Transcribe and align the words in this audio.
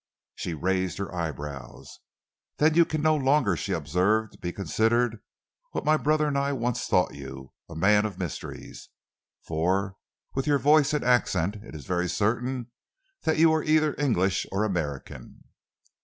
She 0.33 0.55
raised 0.55 0.97
her 0.97 1.13
eyebrows. 1.13 1.99
"Then 2.57 2.73
you 2.73 2.85
can 2.85 3.03
no 3.03 3.15
longer," 3.15 3.55
she 3.55 3.71
observed, 3.71 4.41
"be 4.41 4.51
considered 4.51 5.19
what 5.73 5.85
my 5.85 5.95
brother 5.95 6.27
and 6.27 6.35
I 6.35 6.53
once 6.53 6.87
thought 6.87 7.13
you 7.13 7.53
a 7.69 7.75
man 7.75 8.03
of 8.07 8.17
mysteries 8.17 8.89
for 9.43 9.97
with 10.33 10.47
your 10.47 10.57
voice 10.57 10.95
and 10.95 11.03
accent 11.03 11.57
it 11.57 11.75
is 11.75 11.85
very 11.85 12.09
certain 12.09 12.71
that 13.25 13.37
you 13.37 13.53
are 13.53 13.61
either 13.61 13.93
English 13.99 14.47
or 14.51 14.63
American." 14.63 15.43